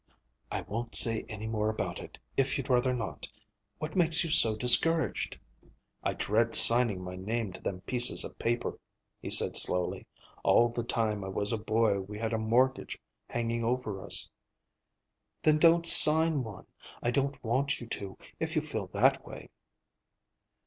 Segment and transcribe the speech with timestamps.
[0.51, 3.27] "I won't say any more about it, if you'd rather not.
[3.77, 5.37] What makes you so discouraged?"
[6.01, 8.79] "I dread signing my name to them pieces of paper,"
[9.21, 10.07] he said slowly.
[10.43, 12.97] "All the time I was a boy we had a mortgage
[13.29, 14.27] hanging over us."
[15.43, 16.65] "Then don't sign one.
[17.03, 19.51] I don't want you to, if you feel that way."